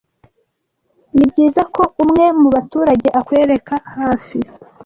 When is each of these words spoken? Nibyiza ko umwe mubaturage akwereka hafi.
Nibyiza 1.15 1.61
ko 1.75 1.83
umwe 2.03 2.25
mubaturage 2.39 3.07
akwereka 3.19 3.75
hafi. 3.97 4.39